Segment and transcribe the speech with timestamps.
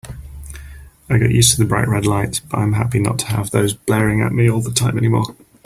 [1.11, 3.75] I got used to the bright red lights, but I'm happy to not have those
[3.75, 5.35] blaring at me all the time anymore.